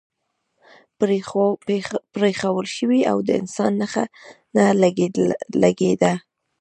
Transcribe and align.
پرېښوول 2.13 2.67
شوی 2.77 2.99
و 3.03 3.07
او 3.11 3.17
د 3.27 3.29
انسان 3.41 3.71
نښه 3.81 4.03
نه 4.55 4.65
لګېده. 5.65 6.13